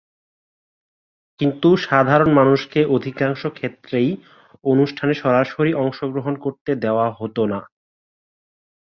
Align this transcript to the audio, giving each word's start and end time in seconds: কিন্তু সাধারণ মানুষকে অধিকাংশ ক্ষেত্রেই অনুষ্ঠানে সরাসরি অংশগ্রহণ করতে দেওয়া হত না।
কিন্তু 1.39 1.69
সাধারণ 1.81 2.29
মানুষকে 2.33 2.79
অধিকাংশ 2.87 3.41
ক্ষেত্রেই 3.49 4.09
অনুষ্ঠানে 4.63 5.13
সরাসরি 5.13 5.71
অংশগ্রহণ 5.75 6.35
করতে 6.35 6.71
দেওয়া 6.75 7.07
হত 7.11 7.37
না। 7.43 7.59